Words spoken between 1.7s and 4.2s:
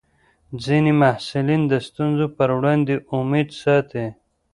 ستونزو پر وړاندې امید ساتي.